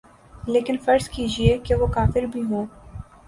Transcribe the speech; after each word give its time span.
لیکن 0.47 0.77
فرض 0.77 1.09
کیجیے 1.09 1.57
کہ 1.57 1.75
وہ 1.75 1.87
کافر 1.87 2.23
بھی 2.23 2.43
ہوں۔ 2.43 2.65